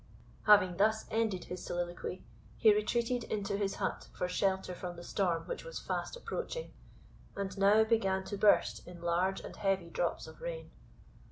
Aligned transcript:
Having 0.47 0.77
thus 0.77 1.05
ended 1.11 1.43
his 1.43 1.63
soliloquy, 1.63 2.23
he 2.57 2.73
retreated 2.73 3.23
into 3.25 3.55
his 3.55 3.75
hut 3.75 4.07
for 4.13 4.27
shelter 4.27 4.73
from 4.73 4.95
the 4.95 5.03
storm 5.03 5.43
which 5.43 5.63
was 5.63 5.77
fast 5.77 6.17
approaching, 6.17 6.73
and 7.35 7.55
now 7.55 7.83
began 7.83 8.23
to 8.23 8.35
burst 8.35 8.87
in 8.87 8.99
large 8.99 9.41
and 9.41 9.55
heavy 9.57 9.91
drops 9.91 10.25
of 10.25 10.41
rain. 10.41 10.71